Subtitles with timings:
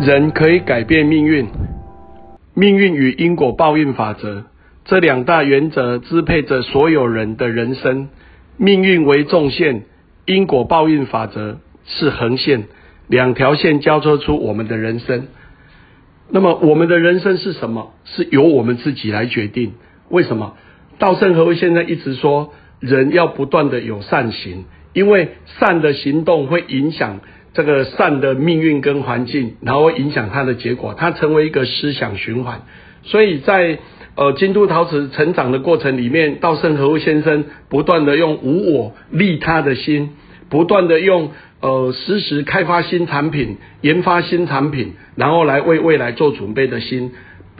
[0.00, 1.48] 人可以改变命运，
[2.54, 4.46] 命运与因果报应法则
[4.86, 8.08] 这两大原则支配着所有人的人生。
[8.56, 9.82] 命运为纵线，
[10.24, 12.64] 因果报应法则是横线，
[13.08, 15.28] 两条线交错出我们的人生。
[16.30, 17.92] 那么，我们的人生是什么？
[18.06, 19.74] 是由我们自己来决定。
[20.08, 20.54] 为什么？
[20.98, 27.20] 稻盛和夫现在一直说，人要不断的有善行，因为善的行动会影响。
[27.52, 32.62] 这个善的命运跟环境，然后影响它的结果，它成为一个思想循环。
[33.02, 33.78] 所以在
[34.14, 40.10] 呃京都陶瓷成长的过程里面，稻盛和夫先生不断的用无我利他的心，
[40.48, 47.12] 不断的用呃实时开发新产品、研发新产品，然后来为未来做准备的心。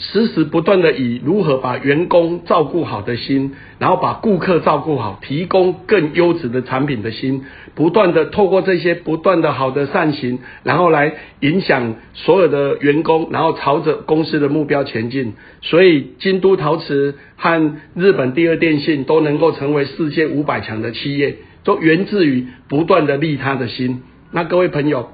[0.00, 15.34] 时时不断的以如何把员工照顾好的心，然后把顾客照顾好，提供更优质的产品的心，不断的透过这些不断的好的善行，然后来影响所有的员工，然后朝着公司的目标前进。
[15.62, 24.02] 所以京都陶瓷和日本第二电信都能够成为世界五百强的企业，都源自于不断的利他的心。
[24.30, 25.08] 那各位朋友，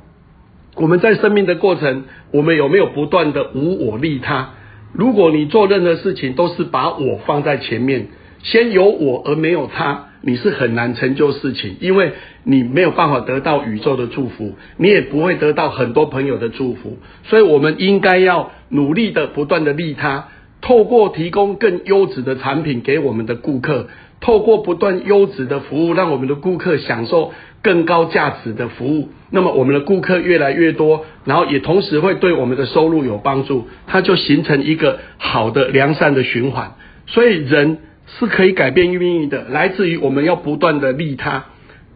[0.76, 4.50] 我们在生命的过程，我们有没有不断的无我利他？
[4.94, 8.06] 如果你做任何事情都是把我放在前面，
[8.42, 12.12] 先有我而没有他，你是很难成就事情，因为
[12.44, 16.98] 你没有办法得到宇宙的祝福，你也不会得到很多朋友的祝福。
[17.24, 20.28] 所以，我们应该要努力的不断的利他，
[20.60, 23.88] 透过提供更优质的产品给我们的顾客，
[24.24, 27.32] 透过不断优质的服务，让我们的顾客享受。
[27.64, 36.74] 更高价值的服务，那么我们的顾客越来越多，然后也同时会对我们的收入有帮助，它就形成一个好的良善的循环。
[37.06, 41.46] 所以人是可以改变命运的，来自于我们要不断的利他，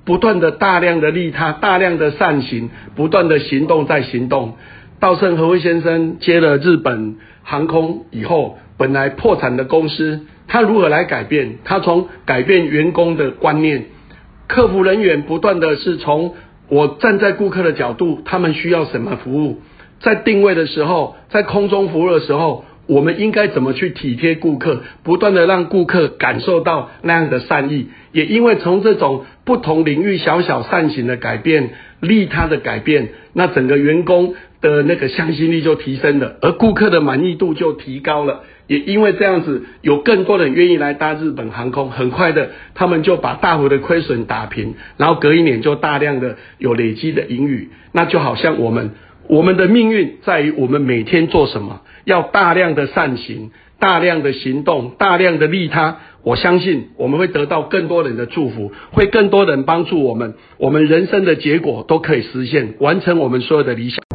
[0.06, 4.56] 不断的大量的利他，大量的善行，不断的行动在行动。
[5.00, 11.58] 稻盛和夫先生接了日本航空以后，本来破产的公司，他如何来改变？
[11.64, 13.86] 他从改变员工的观念。
[14.46, 16.34] 客服人员不断的是从
[16.70, 19.60] 我站在顾客的角度，他们需要什么服务，
[20.00, 27.88] 在定位的时候，在空中服务的时候，我们应该怎么去体贴顾客，不断的让顾客感受到那样的善意。
[28.12, 38.42] 也因为从这种不同领域小小善行的改变、利他的改变，那整个员工的那个向心力就提升了，而顾客的满意度就提高了。
[38.66, 47.70] 也因为这样子，有更多人愿意来搭日本航空，很快的，他们就把大幅的亏损打平，然后隔一年就大量的有累积的盈余。
[47.92, 48.90] 那就好像我们，
[49.26, 56.00] 我们的命运在于我们每天做什么，要大量的善行，大量的行动，大量的利他。
[56.22, 64.07] 我相信我们会得到更多人的祝福，会更多人帮助我们，我们人生的结果都可以实现，完成我们所有的理想。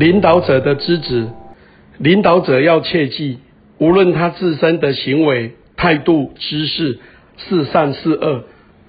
[0.00, 1.28] 领导者的资质。
[1.98, 3.38] 领导者要切记，
[3.76, 6.98] 无论他自身的行为、态度、知识
[7.36, 8.44] 是善是恶，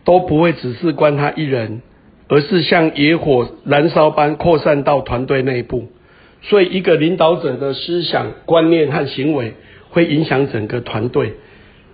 [0.05, 1.81] 都不会只是关他一人，
[2.29, 5.89] 而是像野火燃烧般扩散到团队内部。
[6.43, 9.55] 所以，一个领导者的思想、观念和行为
[9.89, 11.33] 会影响整个团队。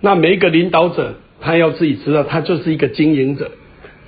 [0.00, 3.50] 那每一个领导者，他要自己知道，他就是一个经营者，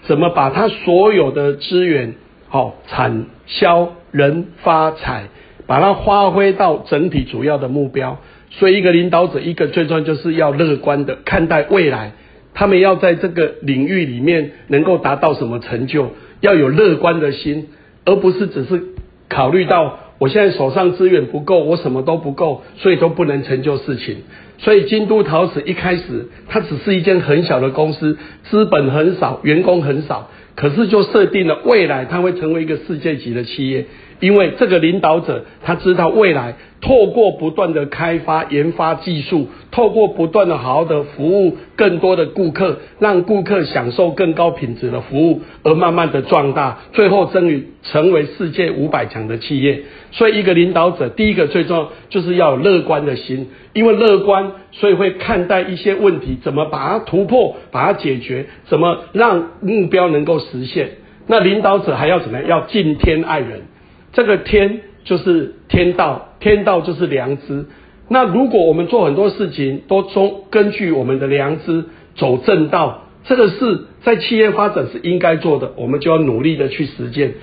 [0.05, 2.15] 怎么把他所有的资源，
[2.51, 5.29] 好产销人发财。
[5.67, 8.19] 把它发挥到整体主要的目标，
[8.51, 12.11] 所以一个领导者一个最重要就是要乐观的看待未来，
[12.55, 17.69] 他们要在这个领域里面能够达到什么成就，要有乐观的心，
[18.05, 18.83] 而不是只是
[19.29, 24.25] 考虑到我现在手上资源不够，我什么都不够，所以都不能成就事情。
[24.59, 33.87] 所以京都陶瓷一开始它只是一间很小的公司，资本很少，员工很少，可是就设定了未来它会成为一个世界级的企业。
[34.21, 49.83] 因为这个领导者，他知道未来透过不断的开发研发技术，透过不断的好好的服务更多的顾客，让顾客享受更高品质的服务，而慢慢的壮大，最后终于成为世界五百强的企业。
[50.13, 60.91] 所以，一个领导者第一个最重要就是要有乐观的心，因为乐观，所以会看待一些问题，怎么把它突破，把它解决，怎么让目标能够实现。
[61.27, 62.49] 那领导者还要怎么样？
[62.49, 63.63] 要敬天爱人。
[64.13, 67.67] 这个天就是天道，天道就是良知。
[68.09, 71.85] 那如果我们做很多事情都从根据我们的良知
[72.17, 77.35] 走正道，这个是在企业发展是应该做的，我们就要努力的去实践。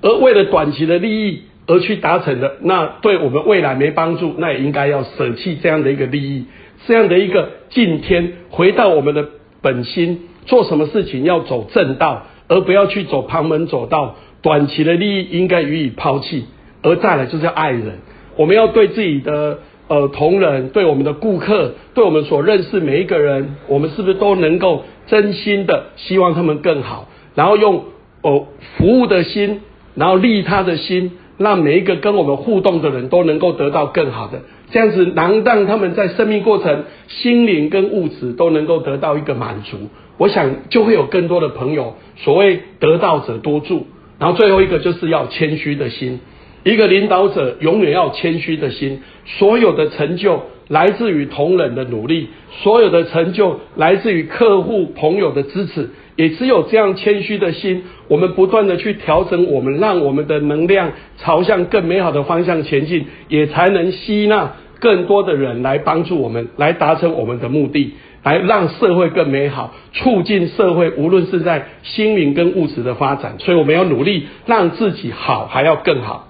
[0.00, 6.46] 而为了短期的利益而去达成的，那对我们未来没帮助，那也应该要舍弃这样的一个利益，
[6.86, 9.28] 这样的一个敬天，回到我们的
[9.60, 14.16] 本心，做什么事情要走正道，而不要去走旁门左道。
[14.44, 16.44] 短期的利益应该予以抛弃，
[16.82, 17.98] 而再来就是要爱人。
[18.36, 19.58] 我们要对自己的
[19.88, 27.84] 呃同仁、对我们的顾客、对我们所认识每一个人，我们是不是都能够真心的希望他们更好，然后用
[28.20, 28.46] 哦
[28.76, 29.60] 服务的心，
[29.94, 39.78] 然后利他的心，让每一个跟我们互动的人都能够得到更好的，这样子能让他们在生命过程、心灵跟物质都能够得到一个满足。
[40.18, 43.86] 我想就会有更多的朋友，所谓得道者多助。
[44.18, 46.20] 然后最后一个就是要谦虚的心。
[46.64, 52.28] 一个领导者永远要谦虚的心，所有的成就来自于同仁的努力，
[52.62, 55.90] 所有的成就来自于客户朋友的支持。
[56.16, 67.92] 也只有这样谦虚的心，我们不断的去调整我们，让我们的能量朝向更美好的方向前进，也才能吸纳更多的人来帮助我们，来达成我们的目的。
[68.24, 76.28] 来让社会更美好，促进社会无论是在心灵跟物质的发展，所以我们要努力让自己好，还要更好。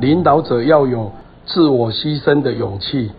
[0.00, 1.12] 领导者要有
[1.46, 3.10] 自我牺牲的勇气，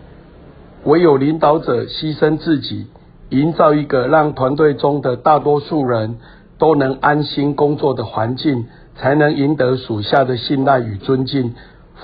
[0.84, 2.86] 唯有领导者牺牲自己，
[3.30, 6.18] 营造一个让团队中的大多数人
[6.58, 11.54] 都能安心工作的环境，才能赢得属下的信赖与尊敬，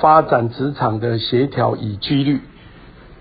[0.00, 2.40] 发展职场的协调与纪律。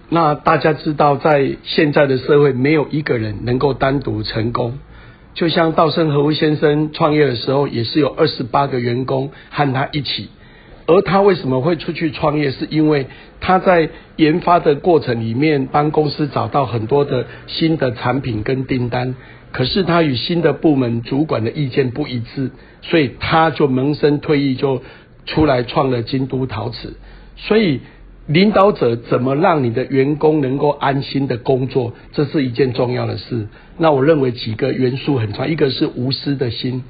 [0.09, 4.79] 那大家知道，在现在的社会，没有一个人能够单独成功。
[5.33, 10.29] 就像稻盛和夫先生创业的时候，也是有二十八个员工和他一起。
[10.85, 12.51] 而他为什么会出去创业？
[12.51, 13.07] 是因为
[13.41, 19.13] 他在研发的过程里面，帮公司找到很多的新的产品跟订单。
[19.51, 22.51] 可是他与新的部门主管的意见不一致，
[22.81, 24.81] 所以他就萌生退役，就
[25.25, 26.95] 出来创了京都陶瓷。
[27.35, 27.81] 所以。
[28.27, 33.47] 领导者怎么让你的员工能够安心的工作，这是一件重要的事。
[33.77, 36.83] 那我认为几个元素很重要，一个是无私的心。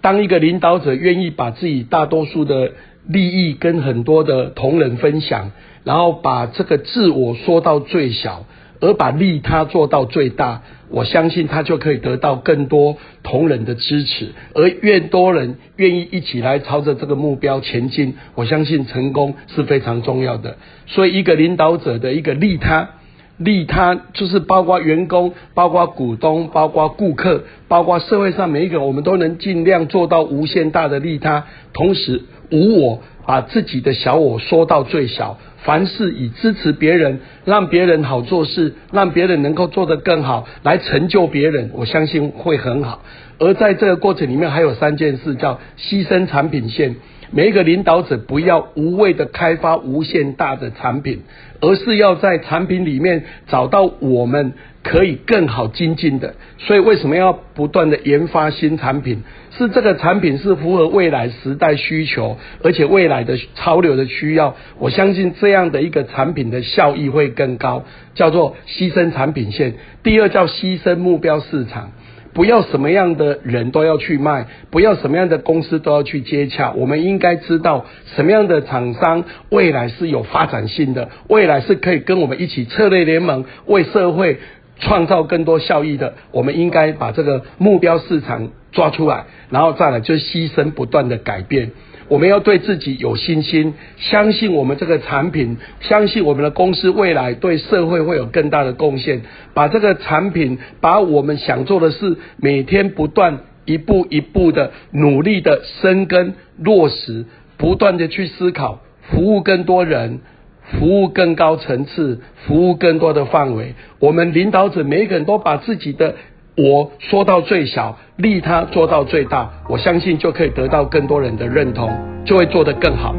[0.00, 2.72] 当一个领导者愿意把自己大多数的
[3.06, 5.50] 利益跟很多的同仁分享，
[5.84, 8.44] 然后把这个自我缩到最小。
[8.80, 20.56] 而把利他做到最大，我相信他就可以得到更多同仁的支持，而越多人愿意一起来朝着这个目标前进，我相信成功是非常重要的。
[20.86, 22.90] 所以，一个领导者的一个利他，
[23.38, 35.38] 利他就是包括员工、包括股东、包括顾客、包括社会上每一个，我们都能尽量做到无限大的利他，同时无我，把自己的小我缩到最小。
[35.58, 43.02] 凡事以支持别人，让别人好做事，让别人能够做得更好，来成就别人，我相信会很好。
[43.38, 46.96] 而在这个过程里面，还有三件事，叫牺牲产品线。
[47.30, 51.22] 每一个领导者不要无谓的开发无限大的产品，
[51.60, 56.34] 而是要在产品里面找到我们可以更好精进的。
[56.58, 59.22] 所以为什么要不断的研发新产品？
[59.50, 64.54] 是这个产品是符合未来时代需求，而且未来的潮流的需要。
[64.78, 67.84] 我相信这样的一个产品的效益会更高，
[68.14, 69.74] 叫做牺牲产品线。
[70.04, 71.90] 第二叫牺牲目标市场。
[72.32, 76.72] 不要什么样的人都要去卖，不要什么样的公司都要去接洽。
[76.72, 77.86] 我们应该知道
[78.16, 84.38] 什么样的厂商未来是有发展性的，未来是可以跟我们一起策略联盟，为社会
[84.78, 86.14] 创造更多效益的。
[86.30, 91.72] 我们应该把这个目标市场抓出来，然后再来就牺牲不断的改变。
[92.08, 99.20] 我们要对自己有信心，相信我们这个产品，相信我们的公司未来对社会会有更大的贡献。
[99.52, 107.26] 把这个产品，把我们想做的事，每天不断一步一步的努力的生根落实，
[107.58, 110.20] 不断的去思考，服务更多人，
[110.62, 113.74] 服务更高层次，服务更多的范围。
[113.98, 116.14] 我们领导者每一个人都把自己的。
[116.58, 121.88] 我说到最小，利他做到最大，我相信就可以得到更多人的认同，
[122.24, 123.14] 就会做得更好。